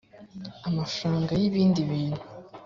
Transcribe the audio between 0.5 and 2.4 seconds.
amafaranga y ibindi bintu